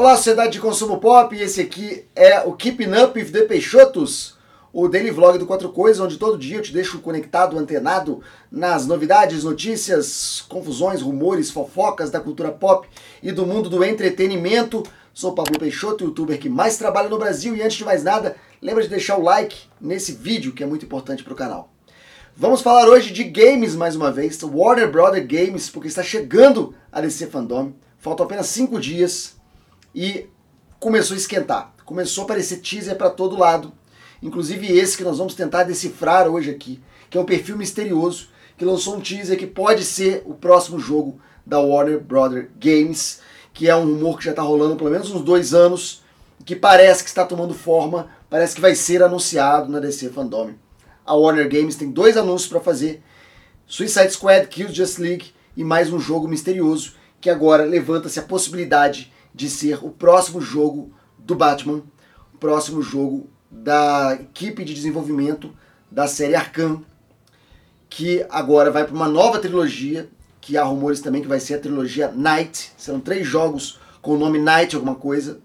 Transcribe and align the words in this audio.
Olá, 0.00 0.16
sociedade 0.16 0.52
de 0.52 0.60
consumo 0.60 0.96
pop, 0.96 1.36
esse 1.36 1.60
aqui 1.60 2.06
é 2.16 2.40
o 2.40 2.54
Keeping 2.54 2.90
Up 3.04 3.20
with 3.20 3.32
the 3.32 3.42
Peixotos, 3.42 4.34
o 4.72 4.88
daily 4.88 5.10
vlog 5.10 5.36
do 5.36 5.44
Quatro 5.44 5.68
Coisas, 5.68 6.00
onde 6.00 6.16
todo 6.16 6.38
dia 6.38 6.56
eu 6.56 6.62
te 6.62 6.72
deixo 6.72 7.00
conectado, 7.00 7.58
antenado 7.58 8.22
nas 8.50 8.86
novidades, 8.86 9.44
notícias, 9.44 10.42
confusões, 10.48 11.02
rumores, 11.02 11.50
fofocas 11.50 12.10
da 12.10 12.18
cultura 12.18 12.50
pop 12.50 12.88
e 13.22 13.30
do 13.30 13.44
mundo 13.44 13.68
do 13.68 13.84
entretenimento. 13.84 14.82
Sou 15.12 15.34
Pablo 15.34 15.58
Peixoto, 15.58 16.02
youtuber 16.02 16.40
que 16.40 16.48
mais 16.48 16.78
trabalha 16.78 17.10
no 17.10 17.18
Brasil 17.18 17.54
e 17.54 17.60
antes 17.60 17.76
de 17.76 17.84
mais 17.84 18.02
nada, 18.02 18.36
lembra 18.62 18.82
de 18.82 18.88
deixar 18.88 19.18
o 19.18 19.22
like 19.22 19.54
nesse 19.78 20.12
vídeo 20.12 20.54
que 20.54 20.62
é 20.62 20.66
muito 20.66 20.86
importante 20.86 21.22
para 21.22 21.34
o 21.34 21.36
canal. 21.36 21.70
Vamos 22.34 22.62
falar 22.62 22.88
hoje 22.88 23.12
de 23.12 23.24
games 23.24 23.76
mais 23.76 23.94
uma 23.94 24.10
vez, 24.10 24.42
Warner 24.42 24.90
Brother 24.90 25.26
Games, 25.26 25.68
porque 25.68 25.88
está 25.88 26.02
chegando 26.02 26.74
a 26.90 27.02
DC 27.02 27.26
Fandom. 27.26 27.74
Faltam 27.98 28.24
apenas 28.24 28.46
5 28.46 28.80
dias 28.80 29.38
e 29.94 30.26
começou 30.78 31.14
a 31.14 31.18
esquentar. 31.18 31.74
Começou 31.84 32.22
a 32.22 32.24
aparecer 32.24 32.58
teaser 32.58 32.96
para 32.96 33.10
todo 33.10 33.38
lado. 33.38 33.72
Inclusive 34.22 34.66
esse 34.66 34.96
que 34.96 35.04
nós 35.04 35.18
vamos 35.18 35.34
tentar 35.34 35.64
decifrar 35.64 36.28
hoje 36.28 36.50
aqui, 36.50 36.80
que 37.08 37.18
é 37.18 37.20
um 37.20 37.24
perfil 37.24 37.56
misterioso 37.56 38.28
que 38.56 38.64
lançou 38.64 38.96
um 38.96 39.00
teaser 39.00 39.38
que 39.38 39.46
pode 39.46 39.82
ser 39.84 40.22
o 40.26 40.34
próximo 40.34 40.78
jogo 40.78 41.18
da 41.46 41.58
Warner 41.58 41.98
Brother 41.98 42.50
Games, 42.60 43.20
que 43.54 43.68
é 43.68 43.74
um 43.74 43.84
rumor 43.84 44.18
que 44.18 44.24
já 44.26 44.32
está 44.32 44.42
rolando 44.42 44.76
pelo 44.76 44.90
menos 44.90 45.10
uns 45.10 45.22
dois 45.22 45.54
anos, 45.54 46.02
que 46.44 46.54
parece 46.54 47.02
que 47.02 47.08
está 47.08 47.24
tomando 47.24 47.54
forma, 47.54 48.10
parece 48.28 48.54
que 48.54 48.60
vai 48.60 48.74
ser 48.74 49.02
anunciado 49.02 49.72
na 49.72 49.80
DC 49.80 50.10
Fandom. 50.10 50.52
A 51.06 51.14
Warner 51.14 51.48
Games 51.48 51.74
tem 51.74 51.90
dois 51.90 52.18
anúncios 52.18 52.50
para 52.50 52.60
fazer: 52.60 53.02
Suicide 53.66 54.10
Squad, 54.10 54.46
Kill 54.48 54.68
Just 54.68 54.98
League 54.98 55.32
e 55.56 55.64
mais 55.64 55.90
um 55.90 55.98
jogo 55.98 56.28
misterioso 56.28 56.94
que 57.20 57.30
agora 57.30 57.64
levanta-se 57.64 58.18
a 58.18 58.22
possibilidade 58.22 59.10
de 59.34 59.48
ser 59.48 59.84
o 59.84 59.90
próximo 59.90 60.40
jogo 60.40 60.92
do 61.18 61.34
Batman, 61.34 61.82
o 62.34 62.38
próximo 62.38 62.82
jogo 62.82 63.28
da 63.50 64.18
equipe 64.20 64.64
de 64.64 64.74
desenvolvimento 64.74 65.52
da 65.90 66.06
série 66.06 66.34
Arkham, 66.34 66.84
que 67.88 68.24
agora 68.30 68.70
vai 68.70 68.84
para 68.84 68.94
uma 68.94 69.08
nova 69.08 69.38
trilogia, 69.38 70.08
que 70.40 70.56
há 70.56 70.62
rumores 70.62 71.00
também 71.00 71.20
que 71.20 71.28
vai 71.28 71.40
ser 71.40 71.54
a 71.54 71.60
trilogia 71.60 72.12
Night. 72.14 72.72
Serão 72.76 73.00
três 73.00 73.26
jogos 73.26 73.78
com 74.00 74.14
o 74.14 74.18
nome 74.18 74.38
Night 74.38 74.74
alguma 74.74 74.94
coisa. 74.94 75.40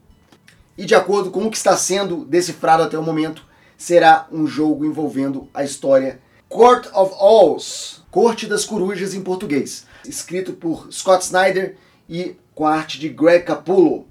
E 0.78 0.86
de 0.86 0.94
acordo 0.94 1.31
com 1.31 1.46
o 1.46 1.52
que 1.52 1.58
está 1.58 1.76
sendo 1.76 2.26
decifrado 2.26 2.84
até 2.84 2.98
o 2.98 3.04
momento, 3.04 3.44
será 3.78 4.28
um 4.31 4.46
jogo 4.46 4.86
envolvendo 4.86 5.50
a 5.54 5.64
história 5.64 6.20
Court 6.48 6.88
of 6.94 7.14
Owls, 7.18 8.04
Corte 8.12 8.48
das 8.48 8.64
Corujas 8.64 9.14
em 9.14 9.22
português, 9.22 9.86
escrito 10.08 10.54
por 10.54 10.88
Scott 10.92 11.26
Snyder 11.26 11.76
e 12.08 12.38
com 12.56 12.66
a 12.66 12.73
arte 12.73 12.98
de 12.98 13.09
Greg 13.09 13.44
Capullo. 13.44 14.08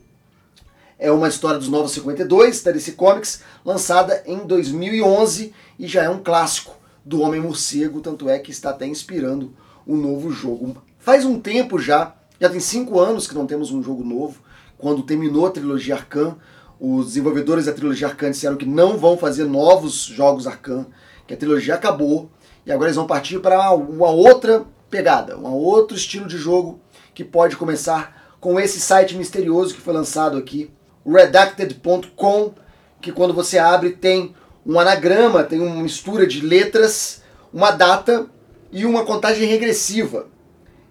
É 0.98 1.10
uma 1.10 1.28
história 1.28 1.58
dos 1.58 1.68
Novos 1.68 1.92
52 1.92 2.62
da 2.62 2.70
DC 2.70 2.92
Comics, 2.92 3.42
lançada 3.64 4.22
em 4.26 4.46
2011 4.46 5.52
e 5.78 5.86
já 5.88 6.04
é 6.04 6.10
um 6.10 6.22
clássico 6.22 6.76
do 7.02 7.22
Homem 7.22 7.40
Morcego, 7.40 8.02
tanto 8.02 8.28
é 8.28 8.38
que 8.38 8.50
está 8.50 8.70
até 8.70 8.86
inspirando 8.86 9.54
um 9.86 9.96
novo 9.96 10.30
jogo. 10.30 10.76
Faz 10.98 11.24
um 11.24 11.40
tempo 11.40 11.78
já, 11.78 12.14
já 12.38 12.50
tem 12.50 12.60
cinco 12.60 13.00
anos 13.00 13.26
que 13.26 13.34
não 13.34 13.46
temos 13.46 13.70
um 13.70 13.82
jogo 13.82 14.04
novo. 14.04 14.40
Quando 14.76 15.02
terminou 15.02 15.46
a 15.46 15.50
trilogia 15.50 15.94
Arkham, 15.94 16.36
os 16.78 17.06
desenvolvedores 17.06 17.64
da 17.64 17.72
trilogia 17.72 18.08
Arkham 18.08 18.30
disseram 18.30 18.56
que 18.56 18.66
não 18.66 18.98
vão 18.98 19.16
fazer 19.16 19.44
novos 19.44 20.04
jogos 20.04 20.46
Arkham, 20.46 20.86
que 21.26 21.32
a 21.32 21.36
trilogia 21.36 21.74
acabou 21.74 22.30
e 22.66 22.70
agora 22.70 22.88
eles 22.88 22.96
vão 22.96 23.06
partir 23.06 23.38
para 23.40 23.72
uma 23.72 24.10
outra 24.10 24.64
pegada, 24.90 25.36
um 25.38 25.46
outro 25.46 25.96
estilo 25.96 26.28
de 26.28 26.36
jogo 26.36 26.78
que 27.14 27.24
pode 27.24 27.56
começar 27.56 28.23
com 28.44 28.60
esse 28.60 28.78
site 28.78 29.16
misterioso 29.16 29.74
que 29.74 29.80
foi 29.80 29.94
lançado 29.94 30.36
aqui, 30.36 30.70
redacted.com, 31.06 32.52
que 33.00 33.10
quando 33.10 33.32
você 33.32 33.56
abre 33.56 33.92
tem 33.92 34.34
um 34.66 34.78
anagrama, 34.78 35.42
tem 35.42 35.60
uma 35.60 35.82
mistura 35.82 36.26
de 36.26 36.42
letras, 36.42 37.22
uma 37.50 37.70
data 37.70 38.26
e 38.70 38.84
uma 38.84 39.02
contagem 39.02 39.48
regressiva. 39.48 40.26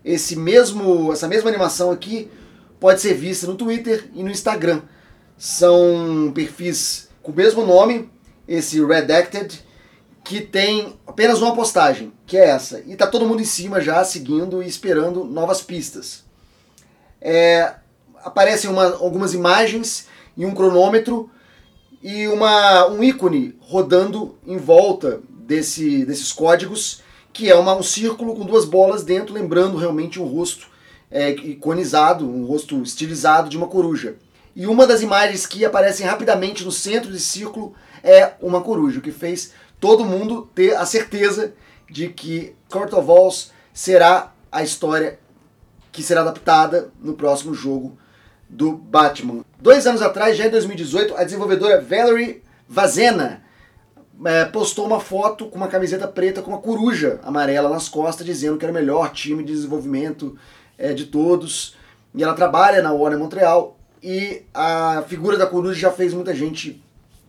Esse 0.04 0.36
mesmo, 0.36 1.14
essa 1.14 1.28
mesma 1.28 1.48
animação 1.48 1.92
aqui 1.92 2.28
pode 2.80 3.02
ser 3.02 3.14
vista 3.14 3.46
no 3.46 3.54
Twitter 3.54 4.10
e 4.16 4.24
no 4.24 4.32
Instagram. 4.32 4.82
São 5.38 6.32
perfis 6.34 7.08
com 7.22 7.32
o 7.32 7.36
mesmo 7.36 7.64
nome, 7.64 8.10
esse 8.48 8.84
Redacted, 8.84 9.64
que 10.24 10.42
tem 10.42 10.96
apenas 11.06 11.40
uma 11.40 11.54
postagem, 11.54 12.12
que 12.26 12.36
é 12.36 12.50
essa. 12.50 12.82
E 12.88 12.96
tá 12.96 13.06
todo 13.06 13.28
mundo 13.28 13.44
em 13.44 13.46
cima 13.46 13.80
já 13.80 14.04
seguindo 14.04 14.64
e 14.64 14.68
esperando 14.68 15.24
novas 15.24 15.62
pistas. 15.62 16.33
É, 17.26 17.76
aparecem 18.24 18.70
uma, 18.70 18.84
algumas 18.96 19.34
imagens 19.34 20.08
e 20.36 20.46
um 20.46 20.54
cronômetro 20.54 21.30
e 22.02 22.28
uma, 22.28 22.86
um 22.88 23.02
ícone 23.02 23.56
rodando 23.62 24.38
em 24.46 24.58
volta 24.58 25.22
desse, 25.30 26.06
desses 26.06 26.34
códigos, 26.34 27.02
que 27.32 27.50
é 27.50 27.56
uma, 27.56 27.74
um 27.74 27.82
círculo 27.82 28.36
com 28.36 28.46
duas 28.46 28.66
bolas 28.66 29.04
dentro, 29.04 29.34
lembrando 29.34 29.78
realmente 29.78 30.20
um 30.20 30.26
rosto 30.26 30.68
é, 31.10 31.32
iconizado, 31.32 32.30
um 32.30 32.46
rosto 32.46 32.82
estilizado 32.84 33.50
de 33.50 33.56
uma 33.56 33.68
coruja. 33.68 34.18
E 34.54 34.68
uma 34.68 34.86
das 34.86 35.02
imagens 35.02 35.46
que 35.46 35.64
aparecem 35.64 36.06
rapidamente 36.06 36.66
no 36.66 36.72
centro 36.72 37.10
desse 37.10 37.26
círculo 37.26 37.74
é 38.04 38.34
uma 38.42 38.62
coruja, 38.62 39.00
o 39.00 39.02
que 39.02 39.12
fez 39.12 39.54
todo 39.80 40.06
mundo 40.06 40.50
ter 40.54 40.76
a 40.76 40.86
certeza 40.86 41.54
de 41.90 42.10
que 42.10 42.54
Court 42.70 42.92
of 42.94 43.10
Owls 43.10 43.52
será 43.74 44.34
a 44.52 44.62
história 44.62 45.20
que 45.94 46.04
será 46.04 46.22
adaptada 46.22 46.90
no 47.00 47.14
próximo 47.14 47.54
jogo 47.54 47.98
do 48.50 48.74
Batman. 48.74 49.46
Dois 49.62 49.88
anos 49.88 50.02
atrás, 50.02 50.36
já 50.36 50.48
em 50.48 50.50
2018, 50.50 51.16
a 51.16 51.24
desenvolvedora 51.24 51.80
Valerie 51.80 52.44
Vazena 52.68 53.44
é, 54.26 54.44
postou 54.46 54.86
uma 54.86 55.00
foto 55.00 55.46
com 55.46 55.56
uma 55.56 55.68
camiseta 55.68 56.08
preta 56.08 56.42
com 56.42 56.52
uma 56.52 56.60
coruja 56.60 57.20
amarela 57.24 57.70
nas 57.70 57.88
costas, 57.88 58.26
dizendo 58.26 58.58
que 58.58 58.66
era 58.66 58.72
o 58.72 58.76
melhor 58.76 59.12
time 59.12 59.44
de 59.44 59.54
desenvolvimento 59.54 60.38
é, 60.78 60.94
de 60.94 61.06
todos. 61.06 61.76
E 62.14 62.24
ela 62.24 62.34
trabalha 62.34 62.82
na 62.82 62.92
Warner 62.92 63.20
Montreal 63.20 63.78
e 64.02 64.44
a 64.54 65.04
figura 65.08 65.38
da 65.38 65.46
coruja 65.46 65.80
já 65.80 65.92
fez 65.92 66.14
muita 66.14 66.34
gente 66.36 66.84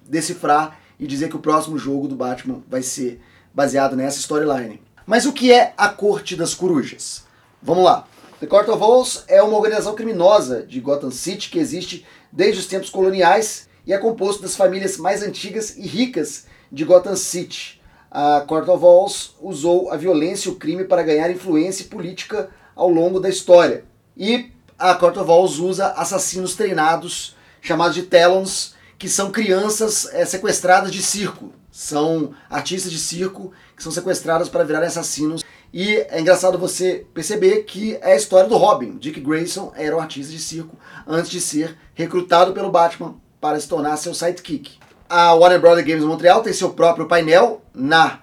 decifrar 0.09 0.79
e 0.99 1.07
dizer 1.07 1.29
que 1.29 1.37
o 1.37 1.41
próximo 1.41 1.79
jogo 1.79 2.09
do 2.09 2.17
Batman 2.17 2.63
vai 2.69 2.83
ser 2.83 3.21
baseado 3.53 3.95
nessa 3.95 4.19
storyline. 4.19 4.81
Mas 5.07 5.27
o 5.27 5.33
que 5.33 5.53
é 5.53 5.75
a 5.77 5.89
Corte 5.89 6.35
das 6.35 6.55
Corujas? 6.55 7.25
Vamos 7.63 7.85
lá. 7.85 8.07
The 8.45 8.51
Court 8.51 8.69
of 8.69 8.83
Owls 8.83 9.25
é 9.27 9.43
uma 9.43 9.57
organização 9.57 9.95
criminosa 9.95 10.67
de 10.67 10.79
Gotham 10.79 11.11
City 11.11 11.49
que 11.49 11.59
existe 11.59 12.05
desde 12.31 12.61
os 12.61 12.67
tempos 12.67 12.91
coloniais 12.91 13.71
e 13.87 13.93
é 13.95 13.97
composto 13.97 14.43
das 14.43 14.55
famílias 14.55 14.99
mais 14.99 15.23
antigas 15.23 15.79
e 15.79 15.87
ricas 15.87 16.45
de 16.71 16.85
Gotham 16.85 17.17
City. 17.17 17.81
A 18.11 18.43
Court 18.47 18.69
of 18.69 18.85
Owls 18.85 19.35
usou 19.41 19.91
a 19.91 19.97
violência 19.97 20.51
e 20.51 20.53
o 20.53 20.57
crime 20.57 20.85
para 20.85 21.03
ganhar 21.03 21.31
influência 21.31 21.87
política 21.87 22.51
ao 22.77 22.91
longo 22.91 23.19
da 23.19 23.31
história. 23.31 23.87
E 24.15 24.53
a 24.79 24.95
Court 24.95 25.17
of 25.17 25.31
Owls 25.31 25.59
usa 25.59 25.93
assassinos 25.93 26.55
treinados, 26.55 27.35
chamados 27.63 27.95
de 27.95 28.03
Talons, 28.03 28.75
que 28.99 29.09
são 29.09 29.33
crianças 29.33 30.07
é, 30.13 30.23
sequestradas 30.27 30.93
de 30.93 31.03
circo. 31.03 31.51
São 31.73 32.35
artistas 32.51 32.93
de 32.93 32.99
circo 32.99 33.53
que 33.75 33.83
são 33.83 33.91
sequestradas 33.91 34.51
para 34.51 34.65
virarem 34.65 34.89
assassinos. 34.89 35.43
E 35.77 36.07
é 36.09 36.21
engraçado 36.21 36.57
você 36.57 37.05
perceber 37.13 37.65
que 37.65 37.99
é 38.01 38.13
a 38.13 38.17
história 38.17 38.49
do 38.49 38.57
Robin. 38.57 38.97
Dick 38.97 39.19
Grayson 39.19 39.73
era 39.75 39.97
um 39.97 39.99
artista 39.99 40.31
de 40.31 40.39
circo 40.39 40.79
antes 41.05 41.29
de 41.29 41.41
ser 41.41 41.77
recrutado 41.95 42.53
pelo 42.53 42.71
Batman 42.71 43.17
para 43.41 43.59
se 43.59 43.67
tornar 43.67 43.97
seu 43.97 44.15
sidekick. 44.15 44.79
A 45.11 45.35
Warner 45.35 45.61
Brothers 45.61 45.85
Games 45.85 46.05
Montreal 46.05 46.43
tem 46.43 46.53
seu 46.53 46.71
próprio 46.71 47.09
painel 47.09 47.61
na 47.75 48.21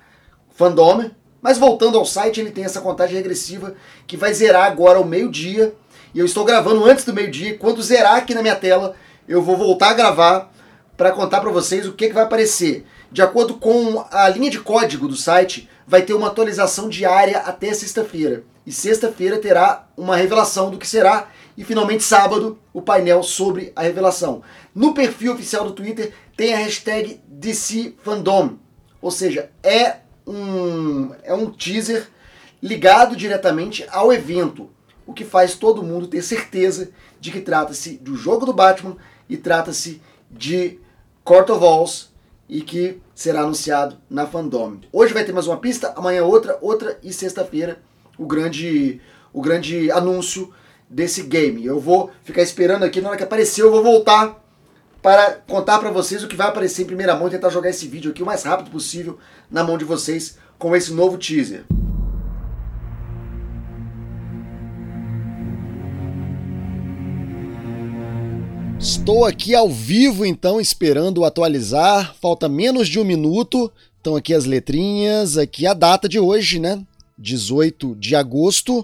Fandom, 0.56 1.12
mas 1.42 1.58
voltando 1.58 1.98
ao 1.98 2.06
site, 2.06 2.40
ele 2.40 2.52
tem 2.52 2.64
essa 2.64 2.80
contagem 2.80 3.18
regressiva 3.18 3.76
que 4.08 4.16
vai 4.16 4.34
zerar 4.34 4.72
agora 4.72 4.98
ao 4.98 5.04
meio-dia. 5.04 5.76
E 6.14 6.20
eu 6.20 6.26
estou 6.26 6.46
gravando 6.46 6.86
antes 6.86 7.04
do 7.04 7.14
meio-dia. 7.14 7.58
Quando 7.58 7.84
zerar 7.84 8.16
aqui 8.16 8.34
na 8.34 8.42
minha 8.42 8.56
tela, 8.56 8.96
eu 9.28 9.42
vou 9.42 9.58
voltar 9.58 9.90
a 9.90 9.94
gravar 9.94 10.54
para 10.96 11.12
contar 11.12 11.42
para 11.42 11.52
vocês 11.52 11.86
o 11.86 11.92
que, 11.92 12.08
que 12.08 12.14
vai 12.14 12.24
aparecer. 12.24 12.86
De 13.12 13.22
acordo 13.22 13.56
com 13.56 14.06
a 14.10 14.30
linha 14.30 14.50
de 14.50 14.60
código 14.62 15.06
do 15.06 15.18
site, 15.18 15.70
vai 15.92 16.04
ter 16.04 16.14
uma 16.14 16.28
atualização 16.28 16.88
diária 16.88 17.40
até 17.40 17.74
sexta-feira. 17.74 18.46
E 18.66 18.72
sexta-feira 18.72 19.38
terá 19.40 19.90
uma 19.98 20.16
revelação 20.16 20.72
do 20.72 20.78
que 20.78 20.88
será. 20.88 21.28
E 21.58 21.66
finalmente 21.66 22.02
sábado, 22.02 22.58
o 22.72 22.82
painel 22.82 23.22
sobre 23.24 23.74
a 23.76 23.82
revelação. 23.82 24.42
No 24.74 24.94
perfil 24.94 25.34
oficial 25.34 25.66
do 25.66 25.74
Twitter 25.74 26.14
tem 26.38 26.54
a 26.54 26.60
hashtag 26.60 27.20
DCFandom. 27.28 28.58
Ou 29.02 29.12
seja, 29.12 29.52
é 29.62 29.98
um, 30.26 31.12
é 31.24 31.34
um 31.34 31.52
teaser 31.52 32.08
ligado 32.64 33.14
diretamente 33.14 33.86
ao 33.92 34.14
evento. 34.14 34.70
O 35.06 35.12
que 35.12 35.26
faz 35.26 35.56
todo 35.56 35.84
mundo 35.84 36.08
ter 36.08 36.22
certeza 36.22 36.92
de 37.20 37.32
que 37.32 37.42
trata-se 37.42 37.98
do 37.98 38.16
jogo 38.16 38.46
do 38.46 38.54
Batman 38.54 38.96
e 39.28 39.36
trata-se 39.36 40.02
de 40.32 40.80
Court 41.22 41.50
of 41.50 41.62
Owls 41.62 42.12
e 42.48 42.62
que 42.62 43.02
será 43.22 43.42
anunciado 43.42 43.98
na 44.10 44.26
Fandom. 44.26 44.80
Hoje 44.92 45.14
vai 45.14 45.24
ter 45.24 45.32
mais 45.32 45.46
uma 45.46 45.58
pista, 45.58 45.94
amanhã 45.96 46.24
outra, 46.24 46.58
outra 46.60 46.98
e 47.04 47.14
sexta-feira 47.14 47.80
o 48.18 48.26
grande, 48.26 49.00
o 49.32 49.40
grande 49.40 49.92
anúncio 49.92 50.52
desse 50.90 51.22
game. 51.22 51.64
Eu 51.64 51.80
vou 51.80 52.10
ficar 52.24 52.42
esperando 52.42 52.84
aqui, 52.84 53.00
na 53.00 53.10
hora 53.10 53.18
que 53.18 53.24
aparecer 53.24 53.62
eu 53.62 53.70
vou 53.70 53.84
voltar 53.84 54.44
para 55.04 55.34
contar 55.48 55.78
para 55.78 55.92
vocês 55.92 56.24
o 56.24 56.28
que 56.28 56.36
vai 56.36 56.48
aparecer 56.48 56.82
em 56.82 56.88
primeira 56.88 57.16
mão 57.16 57.28
e 57.28 57.32
tentar 57.32 57.50
jogar 57.50 57.70
esse 57.70 57.88
vídeo 57.88 58.10
aqui 58.10 58.24
o 58.24 58.26
mais 58.26 58.42
rápido 58.42 58.72
possível 58.72 59.20
na 59.52 59.64
mão 59.64 59.78
de 59.78 59.86
vocês 59.86 60.40
com 60.58 60.76
esse 60.76 60.92
novo 60.92 61.16
teaser. 61.16 61.64
Estou 68.82 69.26
aqui 69.26 69.54
ao 69.54 69.70
vivo 69.70 70.26
então 70.26 70.60
esperando 70.60 71.24
atualizar. 71.24 72.16
Falta 72.20 72.50
menos 72.50 72.88
de 72.88 73.00
um 73.00 73.04
minuto. 73.04 73.72
Então 74.00 74.16
aqui 74.16 74.34
as 74.34 74.46
letrinhas, 74.46 75.38
aqui 75.38 75.68
a 75.68 75.76
data 75.76 76.10
de 76.10 76.20
hoje, 76.20 76.58
né? 76.58 76.84
18 77.16 77.96
de 77.96 78.16
agosto. 78.16 78.84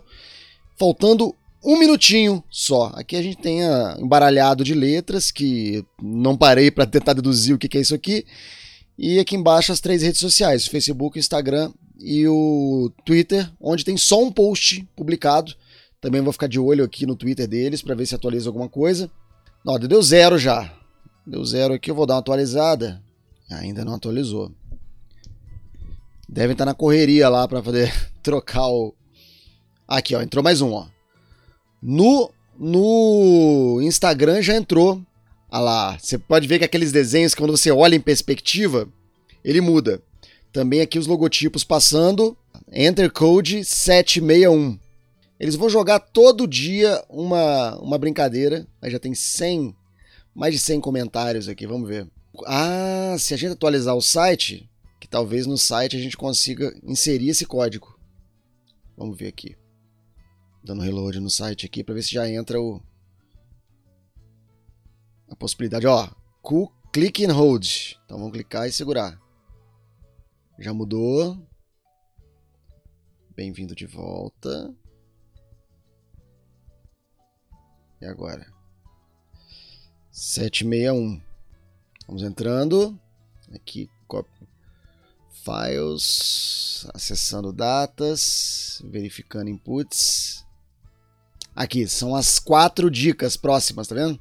Faltando 0.77 1.33
um 1.65 1.79
minutinho 1.79 2.43
só. 2.47 2.91
Aqui 2.93 3.15
a 3.15 3.23
gente 3.23 3.37
tem 3.37 3.65
a 3.65 3.97
embaralhado 3.99 4.63
de 4.63 4.75
letras 4.75 5.31
que 5.31 5.83
não 5.99 6.37
parei 6.37 6.69
para 6.69 6.85
tentar 6.85 7.13
deduzir 7.13 7.55
o 7.55 7.57
que 7.57 7.75
é 7.75 7.81
isso 7.81 7.95
aqui. 7.95 8.23
E 8.99 9.17
aqui 9.17 9.35
embaixo 9.35 9.71
as 9.71 9.79
três 9.79 10.03
redes 10.03 10.21
sociais: 10.21 10.67
Facebook, 10.67 11.17
Instagram 11.17 11.71
e 11.99 12.27
o 12.27 12.91
Twitter, 13.03 13.51
onde 13.59 13.83
tem 13.83 13.97
só 13.97 14.23
um 14.23 14.31
post 14.31 14.87
publicado. 14.95 15.55
Também 15.99 16.21
vou 16.21 16.31
ficar 16.31 16.47
de 16.47 16.59
olho 16.59 16.85
aqui 16.85 17.07
no 17.07 17.15
Twitter 17.15 17.47
deles 17.47 17.81
para 17.81 17.95
ver 17.95 18.05
se 18.05 18.13
atualiza 18.13 18.47
alguma 18.47 18.69
coisa. 18.69 19.09
Deu 19.75 20.01
zero 20.01 20.37
já. 20.37 20.73
Deu 21.25 21.43
zero 21.43 21.73
aqui, 21.73 21.91
eu 21.91 21.95
vou 21.95 22.05
dar 22.05 22.13
uma 22.13 22.19
atualizada. 22.21 23.03
Ainda 23.51 23.83
não 23.83 23.95
atualizou. 23.95 24.49
Devem 26.29 26.53
estar 26.53 26.63
na 26.63 26.73
correria 26.73 27.27
lá 27.27 27.45
para 27.47 27.61
poder 27.61 27.93
trocar 28.23 28.67
o. 28.67 28.93
Aqui, 29.85 30.15
ó, 30.15 30.21
entrou 30.21 30.43
mais 30.43 30.61
um, 30.61 30.71
ó. 30.71 30.87
No, 31.81 32.31
no 32.57 33.79
Instagram 33.81 34.41
já 34.41 34.55
entrou. 34.55 35.01
Ah 35.49 35.59
lá, 35.59 35.97
você 35.97 36.17
pode 36.17 36.47
ver 36.47 36.59
que 36.59 36.65
aqueles 36.65 36.91
desenhos 36.91 37.33
quando 37.35 37.55
você 37.55 37.71
olha 37.71 37.95
em 37.95 38.01
perspectiva, 38.01 38.87
ele 39.43 39.61
muda. 39.61 40.01
Também 40.51 40.81
aqui 40.81 40.97
os 40.97 41.07
logotipos 41.07 41.63
passando. 41.63 42.37
Enter 42.71 43.11
Code 43.11 43.63
761. 43.63 44.79
Eles 45.39 45.55
vão 45.55 45.69
jogar 45.69 45.99
todo 45.99 46.47
dia 46.47 47.03
uma, 47.09 47.77
uma 47.79 47.97
brincadeira. 47.97 48.67
Aí 48.81 48.89
já 48.89 48.99
tem 48.99 49.13
100, 49.13 49.75
mais 50.33 50.53
de 50.53 50.59
100 50.59 50.81
comentários 50.81 51.47
aqui, 51.47 51.67
vamos 51.67 51.87
ver. 51.87 52.09
Ah, 52.45 53.15
se 53.19 53.33
a 53.33 53.37
gente 53.37 53.53
atualizar 53.53 53.95
o 53.95 54.01
site, 54.01 54.69
que 54.99 55.07
talvez 55.07 55.45
no 55.45 55.57
site 55.57 55.95
a 55.95 55.99
gente 55.99 56.17
consiga 56.17 56.75
inserir 56.83 57.29
esse 57.29 57.45
código. 57.45 57.99
Vamos 58.95 59.17
ver 59.17 59.27
aqui. 59.27 59.55
Dando 60.63 60.81
reload 60.81 61.19
no 61.19 61.29
site 61.29 61.65
aqui 61.65 61.83
para 61.83 61.95
ver 61.95 62.03
se 62.03 62.11
já 62.11 62.29
entra 62.29 62.59
o 62.59 62.81
a 65.29 65.35
possibilidade, 65.35 65.85
ó, 65.85 66.09
click 66.91 67.25
and 67.25 67.33
hold. 67.33 67.67
Então 68.05 68.17
vamos 68.17 68.31
clicar 68.31 68.67
e 68.67 68.71
segurar. 68.71 69.19
Já 70.57 70.73
mudou. 70.73 71.37
Bem-vindo 73.35 73.75
de 73.75 73.85
volta. 73.85 74.73
E 78.01 78.05
agora? 78.05 78.45
761. 80.11 81.21
Vamos 82.07 82.23
entrando. 82.23 82.99
Aqui, 83.53 83.89
Files, 85.47 86.85
acessando 86.93 87.53
datas, 87.53 88.81
verificando 88.85 89.49
inputs. 89.49 90.45
Aqui, 91.55 91.87
são 91.87 92.13
as 92.13 92.37
quatro 92.37 92.91
dicas 92.91 93.37
próximas, 93.37 93.87
tá 93.87 93.95
vendo? 93.95 94.19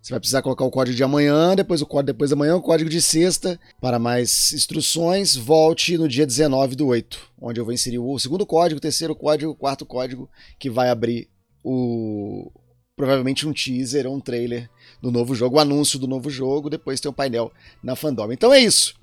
Você 0.00 0.12
vai 0.12 0.18
precisar 0.18 0.42
colocar 0.42 0.64
o 0.64 0.70
código 0.70 0.96
de 0.96 1.04
amanhã, 1.04 1.54
depois 1.54 1.80
o 1.80 1.86
código 1.86 2.06
depois 2.06 2.30
da 2.30 2.36
manhã, 2.36 2.56
o 2.56 2.62
código 2.62 2.90
de 2.90 3.00
sexta. 3.00 3.60
Para 3.80 4.00
mais 4.00 4.52
instruções, 4.52 5.36
volte 5.36 5.96
no 5.96 6.08
dia 6.08 6.26
19 6.26 6.74
do 6.74 6.88
8, 6.88 7.20
onde 7.40 7.60
eu 7.60 7.64
vou 7.64 7.72
inserir 7.72 7.98
o 7.98 8.18
segundo 8.18 8.44
código, 8.44 8.78
o 8.78 8.80
terceiro 8.80 9.14
código, 9.14 9.52
o 9.52 9.56
quarto 9.56 9.86
código, 9.86 10.28
que 10.58 10.68
vai 10.68 10.88
abrir 10.90 11.28
o 11.62 12.50
provavelmente 12.94 13.48
um 13.48 13.52
teaser 13.52 14.06
ou 14.06 14.14
um 14.14 14.20
trailer 14.20 14.70
do 15.00 15.10
novo 15.10 15.34
jogo, 15.34 15.56
o 15.56 15.60
anúncio 15.60 15.98
do 15.98 16.06
novo 16.06 16.30
jogo, 16.30 16.70
depois 16.70 17.00
tem 17.00 17.10
o 17.10 17.14
painel 17.14 17.50
na 17.82 17.96
fandom. 17.96 18.30
Então 18.32 18.52
é 18.52 18.60
isso. 18.60 18.94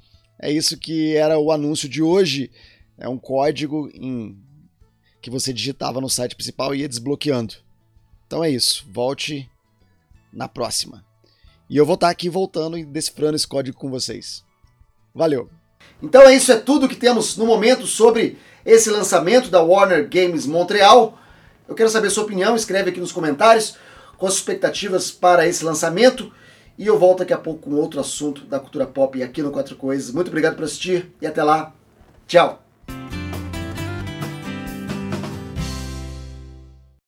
É 0.41 0.51
isso 0.51 0.77
que 0.77 1.15
era 1.15 1.37
o 1.37 1.51
anúncio 1.51 1.89
de 1.89 2.01
hoje. 2.01 2.49
É 2.97 3.09
um 3.09 3.17
código 3.17 3.89
em... 3.93 4.37
que 5.21 5.29
você 5.29 5.51
digitava 5.51 5.99
no 5.99 6.09
site 6.09 6.35
principal 6.35 6.73
e 6.73 6.79
ia 6.79 6.87
desbloqueando. 6.87 7.55
Então 8.25 8.43
é 8.43 8.49
isso. 8.49 8.85
Volte 8.89 9.49
na 10.31 10.47
próxima. 10.47 11.03
E 11.69 11.75
eu 11.75 11.85
vou 11.85 11.95
estar 11.95 12.09
aqui 12.09 12.29
voltando 12.29 12.77
e 12.77 12.85
decifrando 12.85 13.35
esse 13.35 13.47
código 13.47 13.77
com 13.77 13.89
vocês. 13.89 14.43
Valeu! 15.13 15.49
Então 16.01 16.21
é 16.21 16.35
isso, 16.35 16.51
é 16.51 16.57
tudo 16.57 16.87
que 16.87 16.95
temos 16.95 17.35
no 17.35 17.45
momento 17.45 17.85
sobre 17.85 18.37
esse 18.65 18.89
lançamento 18.89 19.49
da 19.49 19.61
Warner 19.61 20.07
Games 20.09 20.45
Montreal. 20.45 21.18
Eu 21.69 21.75
quero 21.75 21.89
saber 21.89 22.09
sua 22.09 22.23
opinião, 22.23 22.55
escreve 22.55 22.89
aqui 22.89 22.99
nos 22.99 23.11
comentários 23.11 23.77
com 24.17 24.25
as 24.25 24.33
expectativas 24.33 25.11
para 25.11 25.47
esse 25.47 25.63
lançamento. 25.63 26.33
E 26.77 26.87
eu 26.87 26.97
volto 26.97 27.19
daqui 27.19 27.33
a 27.33 27.37
pouco 27.37 27.69
com 27.69 27.75
outro 27.75 27.99
assunto 27.99 28.45
da 28.45 28.59
cultura 28.59 28.87
pop 28.87 29.21
aqui 29.21 29.43
no 29.43 29.51
Quatro 29.51 29.75
Coisas. 29.75 30.11
Muito 30.11 30.29
obrigado 30.29 30.55
por 30.55 30.65
assistir 30.65 31.13
e 31.21 31.27
até 31.27 31.43
lá. 31.43 31.73
Tchau! 32.27 32.68